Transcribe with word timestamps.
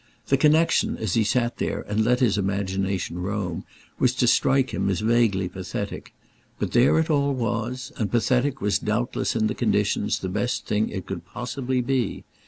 The 0.29 0.37
connexion, 0.37 0.97
as 0.97 1.13
he 1.13 1.23
sat 1.23 1.57
there 1.57 1.81
and 1.81 2.03
let 2.03 2.21
his 2.21 2.35
imagination 2.35 3.19
roam, 3.19 3.65
was 3.99 4.15
to 4.15 4.25
strike 4.25 4.73
him 4.73 4.89
as 4.89 5.01
vaguely 5.01 5.47
pathetic; 5.47 6.11
but 6.57 6.71
there 6.71 6.97
it 6.97 7.11
all 7.11 7.35
was, 7.35 7.91
and 7.97 8.09
pathetic 8.09 8.61
was 8.61 8.79
doubtless 8.79 9.35
in 9.35 9.45
the 9.45 9.53
conditions 9.53 10.17
the 10.17 10.27
best 10.29 10.65
thing 10.65 10.89
it 10.89 11.05
could 11.05 11.23
possibly 11.23 11.81
be. 11.81 12.23